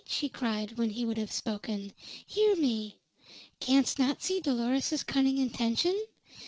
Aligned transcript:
she 0.07 0.27
cried, 0.27 0.79
when 0.79 0.89
he 0.89 1.05
would 1.05 1.19
have 1.19 1.31
spoken, 1.31 1.93
"hear 2.25 2.55
me. 2.55 2.97
Canst 3.59 3.99
not 3.99 4.23
see 4.23 4.39
Dolores's 4.41 5.03
cunning 5.03 5.37
intention? 5.37 5.95